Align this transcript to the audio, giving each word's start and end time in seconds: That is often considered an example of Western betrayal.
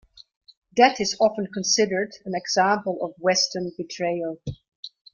That 0.77 0.99
is 0.99 1.15
often 1.21 1.45
considered 1.53 2.11
an 2.25 2.33
example 2.33 2.97
of 3.03 3.13
Western 3.19 3.71
betrayal. 3.77 4.41